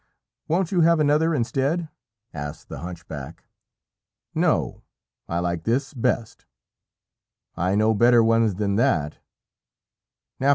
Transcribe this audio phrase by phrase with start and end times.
[0.47, 1.87] "Won't you have another instead?"
[2.33, 3.43] asked the hunchback.
[4.33, 4.81] "No.
[5.29, 6.47] I like this best."
[7.55, 9.19] "I know better ones than that."